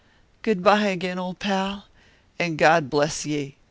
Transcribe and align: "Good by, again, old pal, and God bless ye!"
"Good 0.41 0.63
by, 0.63 0.87
again, 0.87 1.19
old 1.19 1.37
pal, 1.37 1.85
and 2.39 2.57
God 2.57 2.89
bless 2.89 3.23
ye!" 3.23 3.57